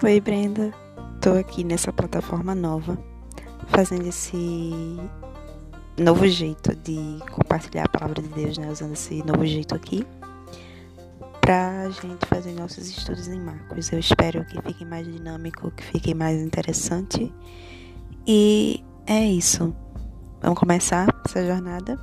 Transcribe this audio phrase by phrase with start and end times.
[0.00, 0.72] Oi, Brenda.
[1.20, 2.96] Tô aqui nessa plataforma nova,
[3.66, 4.96] fazendo esse
[5.98, 8.70] novo jeito de compartilhar a palavra de Deus, né?
[8.70, 10.06] Usando esse novo jeito aqui
[11.40, 13.90] pra gente fazer nossos estudos em Marcos.
[13.90, 17.34] Eu espero que fique mais dinâmico, que fique mais interessante.
[18.24, 19.74] E é isso.
[20.40, 21.98] Vamos começar essa jornada?